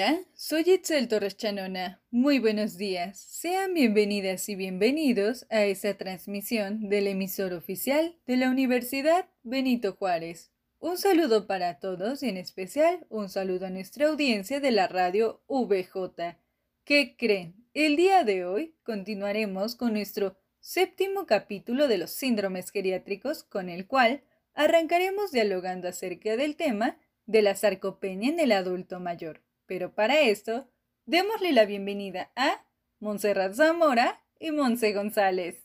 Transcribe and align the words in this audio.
Hola, 0.00 0.22
soy 0.32 0.62
Itzel 0.66 1.08
Torres 1.08 1.36
Chanona. 1.36 2.00
Muy 2.10 2.38
buenos 2.38 2.78
días. 2.78 3.20
Sean 3.20 3.74
bienvenidas 3.74 4.48
y 4.48 4.54
bienvenidos 4.54 5.46
a 5.50 5.64
esta 5.64 5.92
transmisión 5.92 6.88
del 6.88 7.06
emisor 7.06 7.52
oficial 7.52 8.16
de 8.26 8.38
la 8.38 8.48
Universidad 8.48 9.28
Benito 9.42 9.92
Juárez. 9.92 10.52
Un 10.78 10.96
saludo 10.96 11.46
para 11.46 11.80
todos 11.80 12.22
y 12.22 12.30
en 12.30 12.38
especial 12.38 13.04
un 13.10 13.28
saludo 13.28 13.66
a 13.66 13.70
nuestra 13.70 14.08
audiencia 14.08 14.58
de 14.58 14.70
la 14.70 14.88
radio 14.88 15.42
VJ. 15.48 16.38
¿Qué 16.84 17.14
creen? 17.18 17.66
El 17.74 17.96
día 17.96 18.24
de 18.24 18.46
hoy 18.46 18.76
continuaremos 18.82 19.76
con 19.76 19.92
nuestro 19.92 20.34
séptimo 20.60 21.26
capítulo 21.26 21.88
de 21.88 21.98
los 21.98 22.10
síndromes 22.10 22.70
geriátricos 22.70 23.44
con 23.44 23.68
el 23.68 23.86
cual 23.86 24.22
arrancaremos 24.54 25.30
dialogando 25.30 25.88
acerca 25.88 26.38
del 26.38 26.56
tema 26.56 26.96
de 27.26 27.42
la 27.42 27.54
sarcopenia 27.54 28.30
en 28.30 28.40
el 28.40 28.52
adulto 28.52 28.98
mayor. 28.98 29.42
Pero 29.70 29.92
para 29.92 30.22
esto, 30.22 30.66
démosle 31.06 31.52
la 31.52 31.64
bienvenida 31.64 32.32
a 32.34 32.60
Montserrat 32.98 33.54
Zamora 33.54 34.20
y 34.40 34.50
Monse 34.50 34.92
González. 34.92 35.62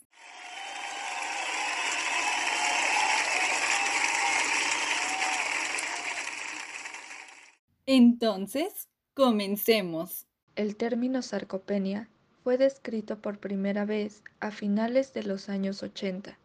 Entonces, 7.88 8.90
comencemos. 9.16 10.28
El 10.56 10.76
término 10.76 11.24
sarcopenia 11.24 12.08
fue 12.44 12.60
descrito 12.60 13.18
por 13.18 13.40
primera 13.40 13.86
vez 13.86 14.22
a 14.40 14.52
finales 14.52 15.14
de 15.14 15.24
los 15.24 15.50
años 15.50 15.82
80 15.82 16.38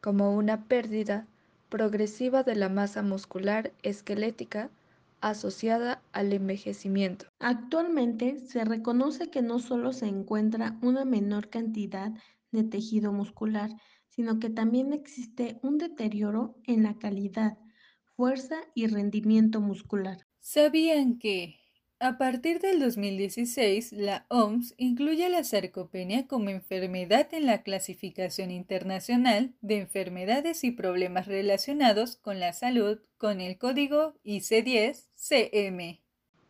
como 0.00 0.34
una 0.34 0.64
pérdida 0.64 1.28
progresiva 1.68 2.42
de 2.42 2.56
la 2.56 2.68
masa 2.68 3.02
muscular 3.02 3.70
esquelética 3.84 4.68
asociada 5.30 6.02
al 6.12 6.32
envejecimiento. 6.34 7.26
Actualmente 7.38 8.40
se 8.40 8.64
reconoce 8.64 9.30
que 9.30 9.40
no 9.40 9.58
solo 9.58 9.92
se 9.92 10.06
encuentra 10.06 10.78
una 10.82 11.06
menor 11.06 11.48
cantidad 11.48 12.12
de 12.52 12.64
tejido 12.64 13.10
muscular, 13.10 13.70
sino 14.08 14.38
que 14.38 14.50
también 14.50 14.92
existe 14.92 15.58
un 15.62 15.78
deterioro 15.78 16.56
en 16.64 16.82
la 16.82 16.98
calidad, 16.98 17.58
fuerza 18.16 18.56
y 18.74 18.86
rendimiento 18.86 19.60
muscular. 19.60 20.18
¿Sabían 20.40 21.18
que 21.18 21.63
a 22.04 22.18
partir 22.18 22.60
del 22.60 22.80
2016, 22.80 23.92
la 23.92 24.26
OMS 24.28 24.74
incluye 24.76 25.26
la 25.30 25.42
sarcopenia 25.42 26.26
como 26.26 26.50
enfermedad 26.50 27.28
en 27.32 27.46
la 27.46 27.62
clasificación 27.62 28.50
internacional 28.50 29.54
de 29.62 29.78
enfermedades 29.78 30.64
y 30.64 30.70
problemas 30.70 31.26
relacionados 31.26 32.16
con 32.16 32.40
la 32.40 32.52
salud 32.52 32.98
con 33.16 33.40
el 33.40 33.56
código 33.56 34.12
IC10-CM. 34.22 35.98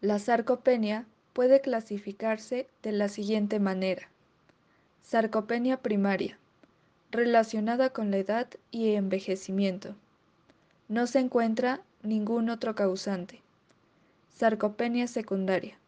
La 0.01 0.19
sarcopenia 0.19 1.07
puede 1.33 1.61
clasificarse 1.61 2.67
de 2.83 2.91
la 2.91 3.09
siguiente 3.09 3.61
manera. 3.61 4.11
Sarcopenia 5.03 5.77
primaria, 5.77 6.37
relacionada 7.13 7.91
con 7.91 8.11
la 8.11 8.17
edad 8.17 8.49
y 8.73 8.95
envejecimiento. 8.95 9.95
No 10.89 11.07
se 11.07 11.21
encuentra 11.21 11.81
ningún 12.03 12.51
otro 12.51 12.75
causante. 12.75 13.44
Sarcopenia 14.37 15.07
secundaria, 15.07 15.79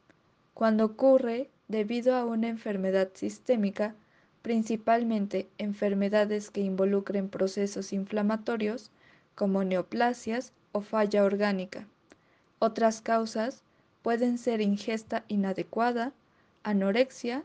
cuando 0.54 0.84
ocurre 0.84 1.50
debido 1.66 2.14
a 2.14 2.24
una 2.24 2.46
enfermedad 2.46 3.10
sistémica, 3.12 3.96
principalmente 4.40 5.48
enfermedades 5.58 6.52
que 6.52 6.60
involucren 6.60 7.28
procesos 7.28 7.92
inflamatorios 7.92 8.92
como 9.34 9.64
neoplasias 9.64 10.52
o 10.70 10.80
falla 10.80 11.24
orgánica. 11.24 11.88
Otras 12.60 13.00
causas 13.00 13.64
pueden 14.02 14.38
ser 14.38 14.60
ingesta 14.60 15.24
inadecuada, 15.26 16.12
anorexia 16.62 17.42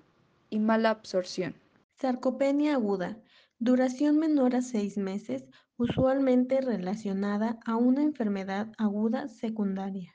y 0.52 0.60
mala 0.60 0.92
absorción. 0.92 1.56
Sarcopenia 2.00 2.76
aguda, 2.76 3.18
duración 3.58 4.20
menor 4.20 4.56
a 4.56 4.62
seis 4.62 5.00
meses, 5.00 5.46
usualmente 5.78 6.62
relacionada 6.62 7.58
a 7.66 7.76
una 7.76 8.04
enfermedad 8.04 8.68
aguda 8.78 9.28
secundaria 9.28 10.14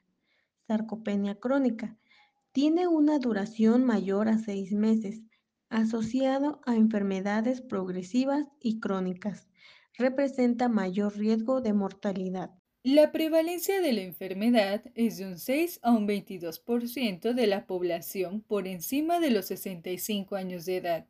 sarcopenia 0.66 1.36
crónica. 1.36 1.96
Tiene 2.52 2.88
una 2.88 3.18
duración 3.18 3.84
mayor 3.84 4.28
a 4.28 4.38
seis 4.38 4.72
meses, 4.72 5.22
asociado 5.68 6.60
a 6.64 6.76
enfermedades 6.76 7.60
progresivas 7.60 8.46
y 8.60 8.80
crónicas. 8.80 9.48
Representa 9.98 10.68
mayor 10.68 11.16
riesgo 11.16 11.60
de 11.60 11.72
mortalidad. 11.72 12.50
La 12.82 13.10
prevalencia 13.10 13.80
de 13.80 13.92
la 13.92 14.02
enfermedad 14.02 14.84
es 14.94 15.18
de 15.18 15.26
un 15.26 15.38
6 15.38 15.80
a 15.82 15.90
un 15.90 16.06
22% 16.06 17.34
de 17.34 17.46
la 17.48 17.66
población 17.66 18.42
por 18.42 18.68
encima 18.68 19.18
de 19.18 19.32
los 19.32 19.46
65 19.46 20.36
años 20.36 20.66
de 20.66 20.76
edad, 20.76 21.06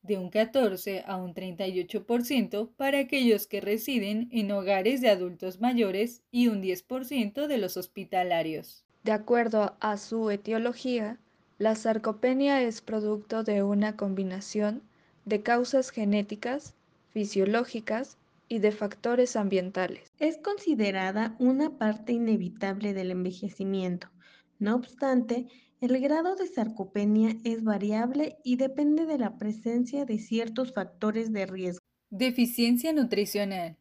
de 0.00 0.16
un 0.16 0.30
14 0.30 1.04
a 1.06 1.16
un 1.16 1.34
38% 1.34 2.72
para 2.76 3.00
aquellos 3.00 3.46
que 3.46 3.60
residen 3.60 4.30
en 4.32 4.50
hogares 4.52 5.02
de 5.02 5.10
adultos 5.10 5.60
mayores 5.60 6.22
y 6.30 6.48
un 6.48 6.62
10% 6.62 7.46
de 7.46 7.58
los 7.58 7.76
hospitalarios. 7.76 8.87
De 9.04 9.12
acuerdo 9.12 9.76
a 9.80 9.96
su 9.96 10.30
etiología, 10.30 11.18
la 11.58 11.74
sarcopenia 11.74 12.62
es 12.62 12.80
producto 12.80 13.42
de 13.42 13.62
una 13.62 13.96
combinación 13.96 14.82
de 15.24 15.42
causas 15.42 15.90
genéticas, 15.90 16.74
fisiológicas 17.10 18.16
y 18.48 18.60
de 18.60 18.72
factores 18.72 19.36
ambientales. 19.36 20.12
Es 20.18 20.38
considerada 20.38 21.36
una 21.38 21.78
parte 21.78 22.12
inevitable 22.12 22.94
del 22.94 23.10
envejecimiento. 23.10 24.08
No 24.58 24.74
obstante, 24.74 25.46
el 25.80 26.00
grado 26.00 26.34
de 26.34 26.46
sarcopenia 26.46 27.36
es 27.44 27.62
variable 27.62 28.38
y 28.42 28.56
depende 28.56 29.06
de 29.06 29.18
la 29.18 29.38
presencia 29.38 30.04
de 30.04 30.18
ciertos 30.18 30.72
factores 30.72 31.32
de 31.32 31.46
riesgo. 31.46 31.84
Deficiencia 32.10 32.92
nutricional. 32.92 33.76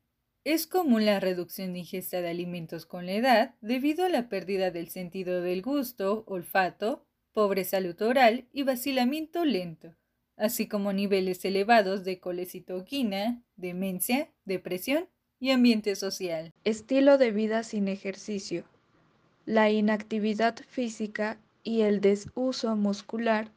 Es 0.48 0.66
común 0.66 1.06
la 1.06 1.20
reducción 1.20 1.74
de 1.74 1.80
ingesta 1.80 2.22
de 2.22 2.30
alimentos 2.30 2.86
con 2.86 3.06
la 3.06 3.12
edad 3.12 3.56
debido 3.60 4.06
a 4.06 4.10
la 4.10 4.30
pérdida 4.30 4.72
del 4.72 4.88
sentido 4.88 5.42
del 5.42 5.62
gusto, 5.62 6.24
olfato, 6.26 7.06
pobre 7.34 7.66
salud 7.66 8.02
oral 8.02 8.46
y 8.54 8.64
vacilamiento 8.64 9.44
lento, 9.44 9.94
así 10.38 10.70
como 10.70 10.94
niveles 10.94 11.44
elevados 11.44 12.06
de 12.06 12.22
colecitoquina, 12.22 13.44
demencia, 13.58 14.32
depresión 14.46 15.10
y 15.38 15.52
ambiente 15.52 15.98
social. 15.98 16.54
Estilo 16.64 17.18
de 17.18 17.32
vida 17.32 17.64
sin 17.64 17.90
ejercicio. 17.90 18.64
La 19.46 19.70
inactividad 19.70 20.56
física 20.70 21.42
y 21.62 21.82
el 21.82 22.00
desuso 22.00 22.74
muscular 22.78 23.52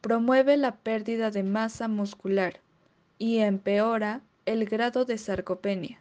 promueve 0.00 0.56
la 0.56 0.76
pérdida 0.76 1.32
de 1.32 1.42
masa 1.42 1.88
muscular 1.88 2.60
y 3.18 3.38
empeora 3.38 4.22
el 4.46 4.66
grado 4.66 5.04
de 5.04 5.18
sarcopenia 5.18 6.00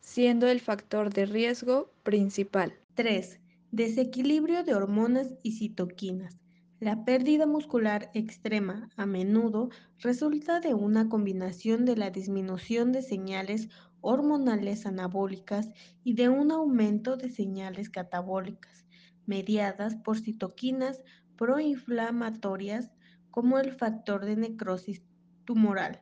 siendo 0.00 0.48
el 0.48 0.60
factor 0.60 1.12
de 1.12 1.26
riesgo 1.26 1.92
principal. 2.02 2.74
3. 2.94 3.40
Desequilibrio 3.70 4.64
de 4.64 4.74
hormonas 4.74 5.34
y 5.42 5.52
citoquinas. 5.52 6.38
La 6.80 7.04
pérdida 7.04 7.46
muscular 7.46 8.10
extrema 8.14 8.88
a 8.96 9.04
menudo 9.04 9.70
resulta 9.98 10.60
de 10.60 10.74
una 10.74 11.08
combinación 11.08 11.84
de 11.84 11.96
la 11.96 12.10
disminución 12.10 12.92
de 12.92 13.02
señales 13.02 13.68
hormonales 14.00 14.86
anabólicas 14.86 15.68
y 16.04 16.14
de 16.14 16.28
un 16.28 16.52
aumento 16.52 17.16
de 17.16 17.30
señales 17.30 17.90
catabólicas, 17.90 18.86
mediadas 19.26 19.96
por 19.96 20.18
citoquinas 20.18 21.02
proinflamatorias 21.36 22.90
como 23.30 23.58
el 23.58 23.72
factor 23.72 24.24
de 24.24 24.36
necrosis 24.36 25.02
tumoral. 25.44 26.00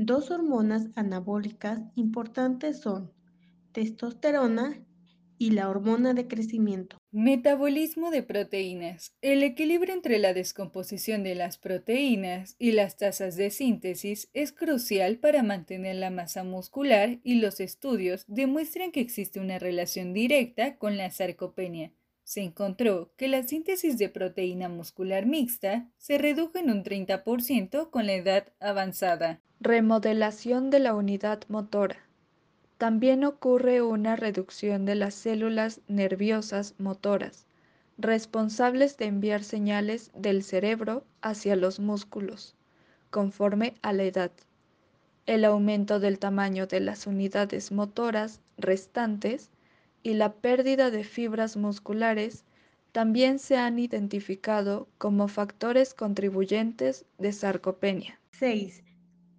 Dos 0.00 0.30
hormonas 0.30 0.86
anabólicas 0.94 1.80
importantes 1.96 2.80
son 2.80 3.12
testosterona 3.72 4.80
y 5.38 5.50
la 5.50 5.68
hormona 5.68 6.14
de 6.14 6.28
crecimiento. 6.28 6.98
Metabolismo 7.10 8.12
de 8.12 8.22
proteínas. 8.22 9.16
El 9.22 9.42
equilibrio 9.42 9.92
entre 9.92 10.20
la 10.20 10.34
descomposición 10.34 11.24
de 11.24 11.34
las 11.34 11.58
proteínas 11.58 12.54
y 12.60 12.70
las 12.72 12.96
tasas 12.96 13.34
de 13.34 13.50
síntesis 13.50 14.30
es 14.34 14.52
crucial 14.52 15.18
para 15.18 15.42
mantener 15.42 15.96
la 15.96 16.10
masa 16.10 16.44
muscular 16.44 17.18
y 17.24 17.40
los 17.40 17.58
estudios 17.58 18.24
demuestran 18.28 18.92
que 18.92 19.00
existe 19.00 19.40
una 19.40 19.58
relación 19.58 20.12
directa 20.12 20.76
con 20.76 20.96
la 20.96 21.10
sarcopenia 21.10 21.92
se 22.28 22.42
encontró 22.42 23.10
que 23.16 23.26
la 23.26 23.42
síntesis 23.42 23.96
de 23.96 24.10
proteína 24.10 24.68
muscular 24.68 25.24
mixta 25.24 25.86
se 25.96 26.18
redujo 26.18 26.58
en 26.58 26.70
un 26.70 26.84
30% 26.84 27.88
con 27.88 28.04
la 28.04 28.12
edad 28.12 28.48
avanzada. 28.60 29.40
Remodelación 29.60 30.68
de 30.68 30.78
la 30.78 30.94
unidad 30.94 31.40
motora. 31.48 31.96
También 32.76 33.24
ocurre 33.24 33.80
una 33.80 34.14
reducción 34.14 34.84
de 34.84 34.94
las 34.94 35.14
células 35.14 35.80
nerviosas 35.88 36.74
motoras, 36.76 37.46
responsables 37.96 38.98
de 38.98 39.06
enviar 39.06 39.42
señales 39.42 40.10
del 40.14 40.42
cerebro 40.42 41.04
hacia 41.22 41.56
los 41.56 41.80
músculos, 41.80 42.54
conforme 43.08 43.72
a 43.80 43.94
la 43.94 44.02
edad. 44.02 44.32
El 45.24 45.46
aumento 45.46 45.98
del 45.98 46.18
tamaño 46.18 46.66
de 46.66 46.80
las 46.80 47.06
unidades 47.06 47.72
motoras 47.72 48.42
restantes 48.58 49.48
y 50.02 50.14
la 50.14 50.34
pérdida 50.34 50.90
de 50.90 51.04
fibras 51.04 51.56
musculares 51.56 52.44
también 52.92 53.38
se 53.38 53.56
han 53.56 53.78
identificado 53.78 54.88
como 54.98 55.28
factores 55.28 55.94
contribuyentes 55.94 57.04
de 57.18 57.32
sarcopenia. 57.32 58.20
6. 58.32 58.82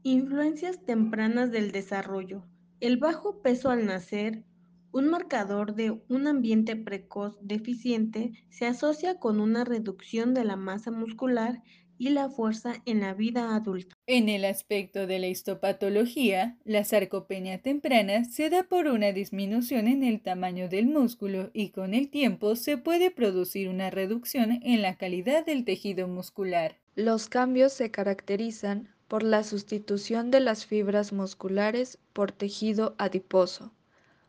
Influencias 0.04 0.86
tempranas 0.86 1.52
del 1.52 1.72
desarrollo. 1.72 2.46
El 2.80 2.98
bajo 2.98 3.42
peso 3.42 3.70
al 3.70 3.86
nacer, 3.86 4.44
un 4.92 5.10
marcador 5.10 5.76
de 5.76 6.02
un 6.08 6.28
ambiente 6.28 6.76
precoz 6.76 7.38
deficiente, 7.42 8.32
se 8.50 8.66
asocia 8.66 9.20
con 9.20 9.40
una 9.40 9.66
reducción 9.66 10.34
de 10.34 10.46
la 10.46 10.56
masa 10.56 10.92
muscular 10.92 11.62
y 12.00 12.10
la 12.10 12.30
fuerza 12.30 12.82
en 12.86 13.02
la 13.02 13.14
vida 13.14 13.56
adulta. 13.56 13.96
En 14.08 14.30
el 14.30 14.46
aspecto 14.46 15.06
de 15.06 15.20
la 15.20 15.28
histopatología, 15.28 16.58
la 16.64 16.86
sarcopenia 16.86 17.62
temprana 17.62 18.24
se 18.24 18.50
da 18.50 18.64
por 18.64 18.88
una 18.88 19.12
disminución 19.12 19.88
en 19.88 20.04
el 20.04 20.22
tamaño 20.22 20.70
del 20.70 20.88
músculo 20.88 21.52
y 21.54 21.70
con 21.70 21.94
el 21.94 22.10
tiempo 22.10 22.56
se 22.56 22.78
puede 22.78 23.12
producir 23.12 23.68
una 23.68 23.90
reducción 23.90 24.60
en 24.64 24.82
la 24.82 24.96
calidad 24.96 25.46
del 25.46 25.66
tejido 25.66 26.08
muscular. 26.08 26.78
Los 26.96 27.28
cambios 27.28 27.74
se 27.74 27.92
caracterizan 27.92 28.88
por 29.10 29.22
la 29.22 29.44
sustitución 29.44 30.32
de 30.32 30.40
las 30.40 30.66
fibras 30.66 31.12
musculares 31.12 31.98
por 32.14 32.32
tejido 32.32 32.96
adiposo, 32.98 33.74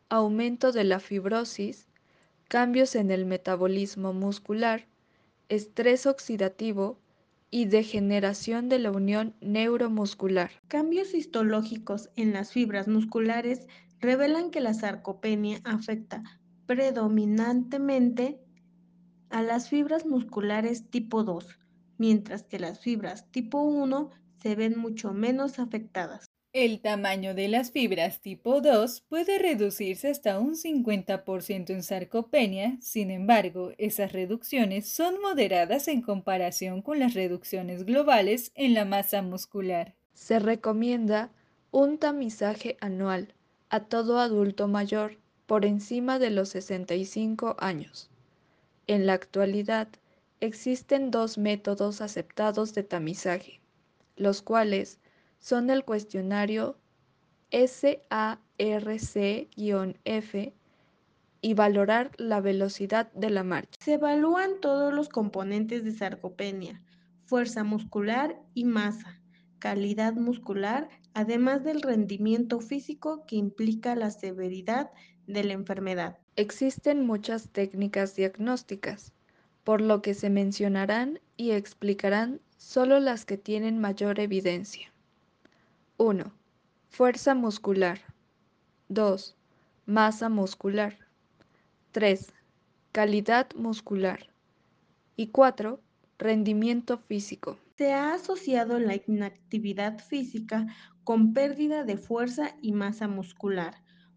aumento 0.09 0.73
de 0.73 0.83
la 0.83 0.99
fibrosis, 0.99 1.87
cambios 2.49 2.95
en 2.95 3.11
el 3.11 3.25
metabolismo 3.25 4.11
muscular, 4.11 4.87
estrés 5.47 6.05
oxidativo, 6.05 6.97
y 7.51 7.65
degeneración 7.65 8.69
de 8.69 8.79
la 8.79 8.91
unión 8.91 9.35
neuromuscular. 9.41 10.51
Cambios 10.69 11.13
histológicos 11.13 12.09
en 12.15 12.31
las 12.31 12.51
fibras 12.51 12.87
musculares 12.87 13.67
revelan 13.99 14.49
que 14.49 14.61
la 14.61 14.73
sarcopenia 14.73 15.59
afecta 15.65 16.23
predominantemente 16.65 18.39
a 19.29 19.43
las 19.43 19.69
fibras 19.69 20.05
musculares 20.05 20.89
tipo 20.89 21.23
2, 21.23 21.59
mientras 21.97 22.43
que 22.43 22.59
las 22.59 22.79
fibras 22.79 23.29
tipo 23.31 23.61
1 23.61 24.09
se 24.41 24.55
ven 24.55 24.79
mucho 24.79 25.13
menos 25.13 25.59
afectadas. 25.59 26.30
El 26.53 26.81
tamaño 26.81 27.33
de 27.33 27.47
las 27.47 27.71
fibras 27.71 28.19
tipo 28.19 28.59
2 28.59 29.05
puede 29.07 29.39
reducirse 29.39 30.09
hasta 30.09 30.37
un 30.37 30.55
50% 30.55 31.69
en 31.69 31.81
sarcopenia, 31.81 32.77
sin 32.81 33.09
embargo, 33.09 33.71
esas 33.77 34.11
reducciones 34.11 34.89
son 34.89 35.21
moderadas 35.21 35.87
en 35.87 36.01
comparación 36.01 36.81
con 36.81 36.99
las 36.99 37.13
reducciones 37.13 37.85
globales 37.85 38.51
en 38.55 38.73
la 38.73 38.83
masa 38.83 39.21
muscular. 39.21 39.95
Se 40.13 40.39
recomienda 40.39 41.31
un 41.71 41.97
tamizaje 41.97 42.75
anual 42.81 43.33
a 43.69 43.85
todo 43.85 44.19
adulto 44.19 44.67
mayor 44.67 45.19
por 45.45 45.63
encima 45.63 46.19
de 46.19 46.31
los 46.31 46.49
65 46.49 47.55
años. 47.59 48.09
En 48.87 49.05
la 49.05 49.13
actualidad, 49.13 49.87
existen 50.41 51.11
dos 51.11 51.37
métodos 51.37 52.01
aceptados 52.01 52.73
de 52.73 52.83
tamizaje, 52.83 53.61
los 54.17 54.41
cuales 54.41 54.99
son 55.41 55.69
el 55.69 55.83
cuestionario 55.83 56.77
SARC-F 57.51 58.43
y 61.41 61.53
valorar 61.55 62.11
la 62.17 62.39
velocidad 62.39 63.11
de 63.13 63.31
la 63.31 63.43
marcha. 63.43 63.77
Se 63.83 63.95
evalúan 63.95 64.61
todos 64.61 64.93
los 64.93 65.09
componentes 65.09 65.83
de 65.83 65.91
sarcopenia, 65.91 66.81
fuerza 67.25 67.63
muscular 67.63 68.39
y 68.53 68.65
masa, 68.65 69.19
calidad 69.57 70.13
muscular, 70.13 70.87
además 71.13 71.63
del 71.63 71.81
rendimiento 71.81 72.59
físico 72.61 73.25
que 73.25 73.35
implica 73.35 73.95
la 73.95 74.11
severidad 74.11 74.91
de 75.25 75.43
la 75.43 75.53
enfermedad. 75.53 76.19
Existen 76.35 77.05
muchas 77.05 77.49
técnicas 77.49 78.15
diagnósticas, 78.15 79.11
por 79.63 79.81
lo 79.81 80.03
que 80.03 80.13
se 80.13 80.29
mencionarán 80.29 81.19
y 81.35 81.51
explicarán 81.51 82.41
solo 82.57 82.99
las 82.99 83.25
que 83.25 83.37
tienen 83.37 83.79
mayor 83.79 84.19
evidencia. 84.19 84.90
1. 86.01 86.33
Fuerza 86.89 87.35
muscular. 87.35 87.99
2. 88.89 89.37
Masa 89.85 90.29
muscular. 90.29 90.97
3. 91.91 92.33
Calidad 92.91 93.53
muscular. 93.53 94.31
Y 95.15 95.27
4. 95.27 95.79
Rendimiento 96.17 96.97
físico. 96.97 97.59
Se 97.77 97.93
ha 97.93 98.15
asociado 98.15 98.79
la 98.79 98.95
inactividad 99.05 99.99
física 99.99 100.65
con 101.03 101.33
pérdida 101.33 101.83
de 101.83 101.97
fuerza 101.97 102.55
y 102.63 102.71
masa 102.71 103.07
muscular. 103.07 103.75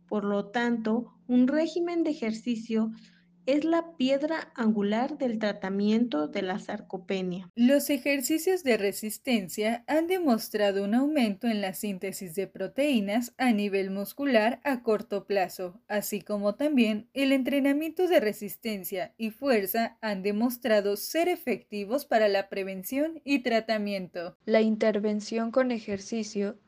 Por 0.09 0.25
lo 0.25 0.47
tanto, 0.47 1.13
un 1.27 1.47
régimen 1.49 2.03
de 2.03 2.13
ejercicio 2.13 2.93
es 3.47 3.65
la 3.65 3.97
piedra 3.97 4.53
angular 4.55 5.19
del 5.19 5.39
tratamiento 5.39 6.29
de 6.29 6.43
la 6.43 6.59
sarcopenia. 6.59 7.51
Los 7.55 7.91
ejercicios 7.91 8.65
de 8.65 8.77
resistencia 8.77 9.85
han 9.87 10.07
demostrado 10.07 10.85
un 10.85 10.95
aumento 10.95 11.47
en 11.47 11.61
la 11.61 11.75
síntesis 11.75 12.35
de 12.35 12.47
proteínas 12.47 13.35
a 13.37 13.53
nivel 13.53 13.91
muscular 13.91 14.61
a 14.65 14.83
corto 14.83 15.27
plazo, 15.27 15.81
así 15.89 16.21
como 16.21 16.55
también 16.55 17.09
el 17.13 17.33
entrenamiento 17.33 18.09
de 18.09 18.21
resistencia 18.21 19.15
y 19.19 19.31
fuerza 19.31 19.99
han 20.01 20.23
demostrado 20.23 20.97
ser 20.97 21.29
efectivos 21.29 22.07
para 22.07 22.29
la 22.29 22.49
prevención 22.49 23.21
y 23.25 23.41
tratamiento. 23.41 24.37
La 24.47 24.63
intervención 24.63 25.51
con 25.51 25.71
ejercicio 25.71 26.59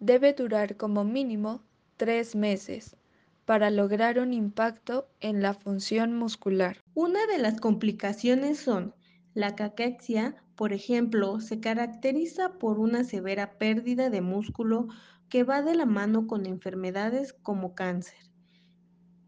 debe 0.00 0.32
durar 0.32 0.76
como 0.76 1.04
mínimo 1.04 1.64
tres 1.96 2.34
meses 2.34 2.96
para 3.44 3.70
lograr 3.70 4.18
un 4.18 4.32
impacto 4.32 5.08
en 5.20 5.42
la 5.42 5.54
función 5.54 6.16
muscular. 6.16 6.78
Una 6.94 7.26
de 7.26 7.38
las 7.38 7.60
complicaciones 7.60 8.58
son 8.58 8.94
la 9.34 9.56
caquexia, 9.56 10.36
por 10.54 10.72
ejemplo, 10.72 11.40
se 11.40 11.60
caracteriza 11.60 12.58
por 12.58 12.78
una 12.78 13.04
severa 13.04 13.58
pérdida 13.58 14.08
de 14.08 14.20
músculo 14.20 14.88
que 15.28 15.42
va 15.42 15.62
de 15.62 15.74
la 15.74 15.86
mano 15.86 16.26
con 16.26 16.46
enfermedades 16.46 17.32
como 17.32 17.74
cáncer, 17.74 18.30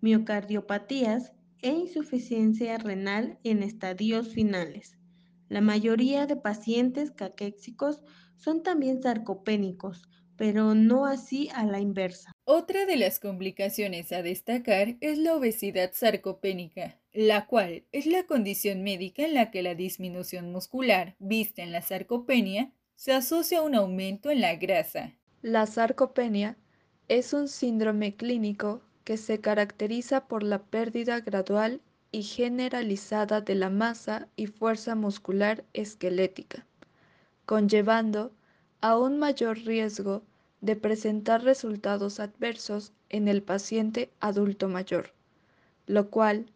miocardiopatías 0.00 1.32
e 1.62 1.70
insuficiencia 1.70 2.78
renal 2.78 3.38
en 3.42 3.64
estadios 3.64 4.28
finales. 4.28 4.96
La 5.48 5.60
mayoría 5.60 6.26
de 6.26 6.36
pacientes 6.36 7.10
caquéxicos 7.10 8.02
son 8.36 8.62
también 8.62 9.02
sarcopénicos, 9.02 10.02
pero 10.36 10.74
no 10.74 11.06
así 11.06 11.48
a 11.54 11.64
la 11.64 11.80
inversa. 11.80 12.32
Otra 12.44 12.86
de 12.86 12.96
las 12.96 13.18
complicaciones 13.20 14.12
a 14.12 14.22
destacar 14.22 14.96
es 15.00 15.18
la 15.18 15.34
obesidad 15.34 15.90
sarcopénica, 15.92 16.98
la 17.12 17.46
cual 17.46 17.84
es 17.92 18.06
la 18.06 18.24
condición 18.24 18.82
médica 18.82 19.24
en 19.24 19.34
la 19.34 19.50
que 19.50 19.62
la 19.62 19.74
disminución 19.74 20.52
muscular 20.52 21.16
vista 21.18 21.62
en 21.62 21.72
la 21.72 21.82
sarcopenia 21.82 22.72
se 22.94 23.12
asocia 23.12 23.58
a 23.58 23.62
un 23.62 23.74
aumento 23.74 24.30
en 24.30 24.40
la 24.40 24.56
grasa. 24.56 25.14
La 25.42 25.66
sarcopenia 25.66 26.56
es 27.08 27.32
un 27.32 27.48
síndrome 27.48 28.16
clínico 28.16 28.82
que 29.04 29.16
se 29.16 29.40
caracteriza 29.40 30.26
por 30.26 30.42
la 30.42 30.64
pérdida 30.64 31.20
gradual 31.20 31.80
y 32.10 32.22
generalizada 32.22 33.40
de 33.40 33.54
la 33.54 33.70
masa 33.70 34.28
y 34.36 34.46
fuerza 34.46 34.94
muscular 34.94 35.64
esquelética, 35.72 36.66
conllevando 37.44 38.32
a 38.86 38.96
un 38.96 39.18
mayor 39.18 39.58
riesgo 39.64 40.22
de 40.60 40.76
presentar 40.76 41.42
resultados 41.42 42.20
adversos 42.20 42.92
en 43.08 43.26
el 43.26 43.42
paciente 43.42 44.12
adulto 44.20 44.68
mayor, 44.68 45.12
lo 45.86 46.08
cual 46.08 46.52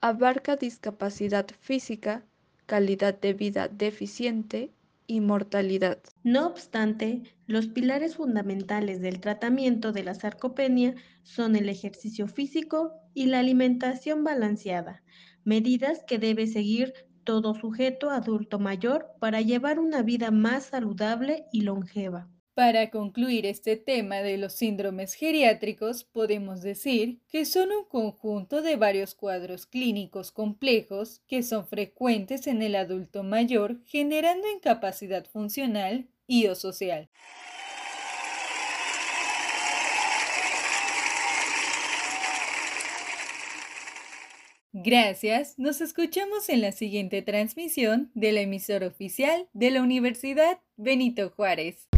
abarca 0.00 0.56
discapacidad 0.56 1.46
física, 1.60 2.24
calidad 2.64 3.20
de 3.20 3.34
vida 3.34 3.68
deficiente 3.68 4.70
y 5.06 5.20
mortalidad. 5.20 5.98
No 6.22 6.46
obstante, 6.46 7.20
los 7.46 7.66
pilares 7.66 8.16
fundamentales 8.16 9.02
del 9.02 9.20
tratamiento 9.20 9.92
de 9.92 10.04
la 10.04 10.14
sarcopenia 10.14 10.94
son 11.22 11.54
el 11.54 11.68
ejercicio 11.68 12.28
físico 12.28 12.94
y 13.12 13.26
la 13.26 13.40
alimentación 13.40 14.24
balanceada, 14.24 15.02
medidas 15.44 16.02
que 16.06 16.18
debe 16.18 16.46
seguir 16.46 16.94
todo 17.24 17.54
sujeto 17.54 18.10
adulto 18.10 18.58
mayor 18.58 19.10
para 19.18 19.40
llevar 19.40 19.78
una 19.78 20.02
vida 20.02 20.30
más 20.30 20.66
saludable 20.66 21.46
y 21.52 21.62
longeva. 21.62 22.28
Para 22.54 22.90
concluir 22.90 23.46
este 23.46 23.76
tema 23.76 24.18
de 24.18 24.38
los 24.38 24.52
síndromes 24.52 25.14
geriátricos, 25.14 26.04
podemos 26.04 26.62
decir 26.62 27.18
que 27.28 27.46
son 27.46 27.72
un 27.72 27.84
conjunto 27.84 28.62
de 28.62 28.76
varios 28.76 29.16
cuadros 29.16 29.66
clínicos 29.66 30.30
complejos 30.30 31.20
que 31.26 31.42
son 31.42 31.66
frecuentes 31.66 32.46
en 32.46 32.62
el 32.62 32.76
adulto 32.76 33.24
mayor, 33.24 33.80
generando 33.86 34.46
incapacidad 34.48 35.24
funcional 35.24 36.06
y 36.28 36.46
o 36.46 36.54
social. 36.54 37.08
Gracias, 44.76 45.56
nos 45.56 45.80
escuchamos 45.80 46.48
en 46.48 46.60
la 46.60 46.72
siguiente 46.72 47.22
transmisión 47.22 48.10
de 48.14 48.32
la 48.32 48.40
emisora 48.40 48.88
oficial 48.88 49.46
de 49.52 49.70
la 49.70 49.80
Universidad 49.80 50.58
Benito 50.76 51.30
Juárez. 51.30 51.88